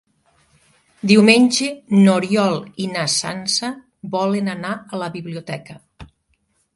Diumenge 1.09 1.67
n'Oriol 2.05 2.57
i 2.85 2.87
na 2.93 3.03
Sança 3.17 3.69
volen 4.15 4.49
anar 4.55 4.73
a 4.97 5.03
la 5.03 5.11
biblioteca. 5.17 5.77